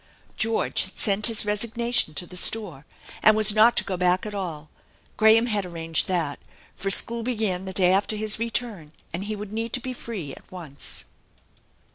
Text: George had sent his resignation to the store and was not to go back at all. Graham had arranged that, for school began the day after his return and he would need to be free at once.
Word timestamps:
George 0.35 0.85
had 0.85 0.97
sent 0.97 1.25
his 1.27 1.45
resignation 1.45 2.15
to 2.15 2.25
the 2.25 2.35
store 2.35 2.87
and 3.21 3.37
was 3.37 3.53
not 3.53 3.77
to 3.77 3.83
go 3.83 3.95
back 3.97 4.25
at 4.25 4.33
all. 4.33 4.67
Graham 5.15 5.45
had 5.45 5.63
arranged 5.63 6.07
that, 6.07 6.39
for 6.73 6.89
school 6.89 7.21
began 7.21 7.65
the 7.65 7.71
day 7.71 7.93
after 7.93 8.15
his 8.15 8.39
return 8.39 8.93
and 9.13 9.25
he 9.25 9.35
would 9.35 9.51
need 9.53 9.73
to 9.73 9.79
be 9.79 9.93
free 9.93 10.33
at 10.33 10.51
once. 10.51 11.05